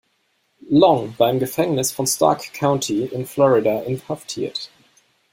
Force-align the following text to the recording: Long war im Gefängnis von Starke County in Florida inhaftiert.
Long 0.71 1.13
war 1.19 1.29
im 1.29 1.37
Gefängnis 1.37 1.91
von 1.91 2.07
Starke 2.07 2.49
County 2.53 3.05
in 3.05 3.27
Florida 3.27 3.83
inhaftiert. 3.83 4.71